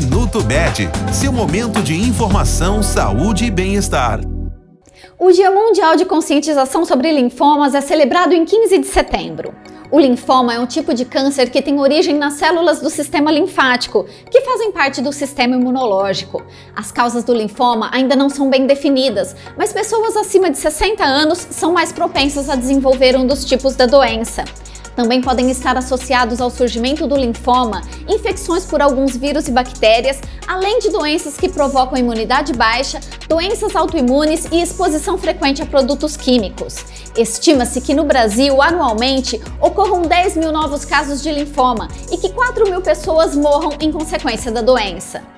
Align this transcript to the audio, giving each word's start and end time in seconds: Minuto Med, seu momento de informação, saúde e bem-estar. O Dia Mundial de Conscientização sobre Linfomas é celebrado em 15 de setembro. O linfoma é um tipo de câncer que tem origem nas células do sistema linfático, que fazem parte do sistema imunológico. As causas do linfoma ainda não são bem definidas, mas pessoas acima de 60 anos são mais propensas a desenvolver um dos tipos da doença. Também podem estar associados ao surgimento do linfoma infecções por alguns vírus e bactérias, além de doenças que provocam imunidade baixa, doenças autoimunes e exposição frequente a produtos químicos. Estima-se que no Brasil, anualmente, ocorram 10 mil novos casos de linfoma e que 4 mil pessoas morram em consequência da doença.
Minuto 0.00 0.44
Med, 0.44 0.88
seu 1.12 1.32
momento 1.32 1.82
de 1.82 1.92
informação, 1.92 2.84
saúde 2.84 3.46
e 3.46 3.50
bem-estar. 3.50 4.20
O 5.18 5.32
Dia 5.32 5.50
Mundial 5.50 5.96
de 5.96 6.04
Conscientização 6.04 6.84
sobre 6.84 7.10
Linfomas 7.10 7.74
é 7.74 7.80
celebrado 7.80 8.32
em 8.32 8.44
15 8.44 8.78
de 8.78 8.86
setembro. 8.86 9.52
O 9.90 9.98
linfoma 9.98 10.54
é 10.54 10.60
um 10.60 10.66
tipo 10.66 10.94
de 10.94 11.04
câncer 11.04 11.50
que 11.50 11.60
tem 11.60 11.80
origem 11.80 12.14
nas 12.14 12.34
células 12.34 12.80
do 12.80 12.88
sistema 12.88 13.32
linfático, 13.32 14.06
que 14.30 14.42
fazem 14.42 14.70
parte 14.70 15.02
do 15.02 15.12
sistema 15.12 15.56
imunológico. 15.56 16.44
As 16.76 16.92
causas 16.92 17.24
do 17.24 17.34
linfoma 17.34 17.90
ainda 17.92 18.14
não 18.14 18.28
são 18.28 18.48
bem 18.48 18.68
definidas, 18.68 19.34
mas 19.56 19.72
pessoas 19.72 20.16
acima 20.16 20.48
de 20.48 20.58
60 20.58 21.02
anos 21.04 21.44
são 21.50 21.72
mais 21.72 21.90
propensas 21.90 22.48
a 22.48 22.54
desenvolver 22.54 23.16
um 23.16 23.26
dos 23.26 23.44
tipos 23.44 23.74
da 23.74 23.86
doença. 23.86 24.44
Também 24.98 25.20
podem 25.20 25.48
estar 25.48 25.76
associados 25.76 26.40
ao 26.40 26.50
surgimento 26.50 27.06
do 27.06 27.16
linfoma 27.16 27.82
infecções 28.08 28.64
por 28.64 28.82
alguns 28.82 29.16
vírus 29.16 29.46
e 29.46 29.52
bactérias, 29.52 30.20
além 30.44 30.80
de 30.80 30.90
doenças 30.90 31.36
que 31.36 31.48
provocam 31.48 31.96
imunidade 31.96 32.52
baixa, 32.52 32.98
doenças 33.28 33.76
autoimunes 33.76 34.46
e 34.50 34.60
exposição 34.60 35.16
frequente 35.16 35.62
a 35.62 35.66
produtos 35.66 36.16
químicos. 36.16 36.84
Estima-se 37.16 37.80
que 37.80 37.94
no 37.94 38.02
Brasil, 38.02 38.60
anualmente, 38.60 39.40
ocorram 39.60 40.02
10 40.02 40.36
mil 40.36 40.50
novos 40.50 40.84
casos 40.84 41.22
de 41.22 41.30
linfoma 41.30 41.86
e 42.10 42.16
que 42.16 42.30
4 42.30 42.68
mil 42.68 42.80
pessoas 42.80 43.36
morram 43.36 43.70
em 43.80 43.92
consequência 43.92 44.50
da 44.50 44.62
doença. 44.62 45.37